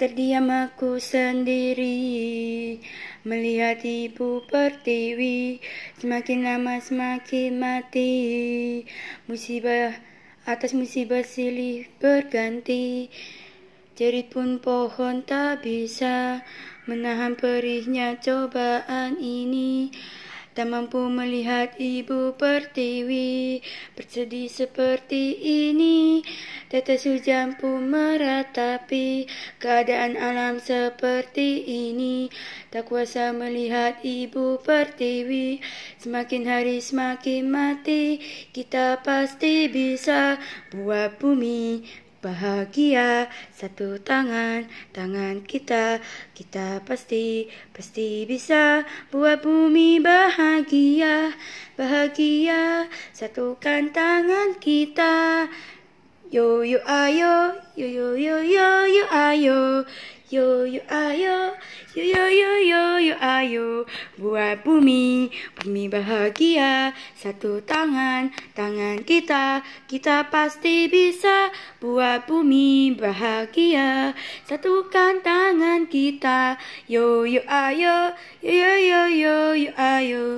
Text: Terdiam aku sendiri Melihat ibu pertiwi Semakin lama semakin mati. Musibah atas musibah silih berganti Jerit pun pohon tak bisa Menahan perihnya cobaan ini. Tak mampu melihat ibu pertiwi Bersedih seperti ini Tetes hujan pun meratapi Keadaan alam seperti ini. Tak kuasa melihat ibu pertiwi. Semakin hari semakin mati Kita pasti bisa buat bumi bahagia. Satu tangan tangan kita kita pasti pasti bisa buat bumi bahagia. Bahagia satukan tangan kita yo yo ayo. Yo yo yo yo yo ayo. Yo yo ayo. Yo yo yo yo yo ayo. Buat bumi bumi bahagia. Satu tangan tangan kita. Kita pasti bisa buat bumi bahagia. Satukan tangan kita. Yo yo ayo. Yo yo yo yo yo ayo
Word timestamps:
Terdiam 0.00 0.48
aku 0.48 0.96
sendiri 0.96 1.92
Melihat 3.20 3.84
ibu 3.84 4.40
pertiwi 4.48 5.60
Semakin 6.00 6.40
lama 6.40 6.80
semakin 6.80 7.60
mati. 7.60 8.16
Musibah 9.28 9.92
atas 10.48 10.72
musibah 10.72 11.20
silih 11.20 11.84
berganti 12.00 13.12
Jerit 13.92 14.32
pun 14.32 14.56
pohon 14.64 15.20
tak 15.20 15.68
bisa 15.68 16.48
Menahan 16.88 17.36
perihnya 17.36 18.16
cobaan 18.24 19.20
ini. 19.20 19.92
Tak 20.56 20.64
mampu 20.64 21.12
melihat 21.12 21.76
ibu 21.76 22.40
pertiwi 22.40 23.60
Bersedih 23.92 24.48
seperti 24.48 25.36
ini 25.44 26.24
Tetes 26.70 27.02
hujan 27.02 27.58
pun 27.58 27.90
meratapi 27.90 29.26
Keadaan 29.58 30.14
alam 30.14 30.62
seperti 30.62 31.66
ini. 31.66 32.30
Tak 32.70 32.86
kuasa 32.86 33.34
melihat 33.34 33.98
ibu 34.06 34.62
pertiwi. 34.62 35.58
Semakin 35.98 36.46
hari 36.46 36.78
semakin 36.78 37.50
mati 37.50 38.22
Kita 38.54 39.02
pasti 39.02 39.66
bisa 39.66 40.38
buat 40.70 41.18
bumi 41.18 41.82
bahagia. 42.20 43.32
Satu 43.50 43.96
tangan 43.98 44.68
tangan 44.92 45.40
kita 45.42 45.98
kita 46.36 46.84
pasti 46.84 47.48
pasti 47.72 48.28
bisa 48.28 48.84
buat 49.08 49.40
bumi 49.40 49.98
bahagia. 49.98 51.32
Bahagia 51.74 52.86
satukan 53.16 53.88
tangan 53.90 54.60
kita 54.60 55.48
yo 56.30 56.62
yo 56.62 56.78
ayo. 56.86 57.58
Yo 57.74 57.86
yo 57.86 58.14
yo 58.14 58.38
yo 58.46 58.86
yo 58.86 59.04
ayo. 59.10 59.82
Yo 60.30 60.62
yo 60.62 60.78
ayo. 60.86 61.58
Yo 61.90 62.02
yo 62.06 62.24
yo 62.30 62.50
yo 62.62 62.82
yo 63.02 63.14
ayo. 63.18 63.82
Buat 64.14 64.62
bumi 64.62 65.34
bumi 65.58 65.90
bahagia. 65.90 66.94
Satu 67.18 67.58
tangan 67.66 68.30
tangan 68.54 69.02
kita. 69.02 69.66
Kita 69.90 70.30
pasti 70.30 70.86
bisa 70.86 71.50
buat 71.82 72.30
bumi 72.30 72.94
bahagia. 72.94 74.14
Satukan 74.46 75.26
tangan 75.26 75.90
kita. 75.90 76.62
Yo 76.86 77.26
yo 77.26 77.42
ayo. 77.50 78.14
Yo 78.38 78.54
yo 78.54 78.72
yo 78.78 79.02
yo 79.10 79.36
yo 79.58 79.70
ayo 79.74 80.22